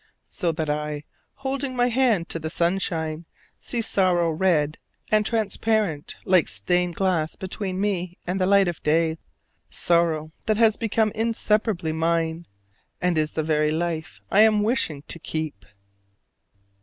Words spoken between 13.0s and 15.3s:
is the very life I am wishing to